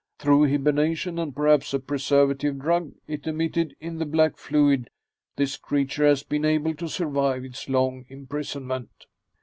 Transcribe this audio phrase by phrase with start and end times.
[0.17, 4.89] Through hibernation and perhaps a preservative drug it emitted in the black fluid,
[5.35, 9.05] this creature has been able to survive its long imprisonment.